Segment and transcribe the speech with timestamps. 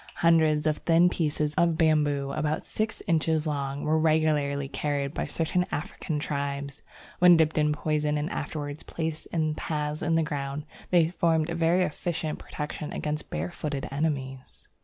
[0.15, 5.63] Hundreds of thin pieces of bamboo about six inches long were regularly carried by certain
[5.71, 6.81] African tribes.
[7.19, 11.55] When dipped in poison and afterwards placed in paths in the ground, they formed a
[11.55, 14.67] very efficient protection against barefooted enemies.